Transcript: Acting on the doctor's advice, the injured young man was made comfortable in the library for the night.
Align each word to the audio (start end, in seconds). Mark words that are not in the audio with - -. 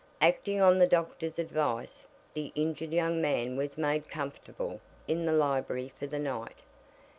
Acting 0.19 0.59
on 0.59 0.79
the 0.79 0.87
doctor's 0.87 1.37
advice, 1.37 2.07
the 2.33 2.51
injured 2.55 2.91
young 2.91 3.21
man 3.21 3.55
was 3.55 3.77
made 3.77 4.09
comfortable 4.09 4.81
in 5.07 5.27
the 5.27 5.31
library 5.31 5.93
for 5.99 6.07
the 6.07 6.17
night. 6.17 6.57